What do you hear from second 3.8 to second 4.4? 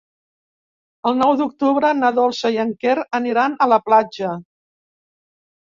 platja.